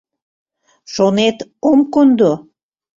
Шонет— 0.93 1.37
ом 1.69 1.79
кондо? 1.93 2.31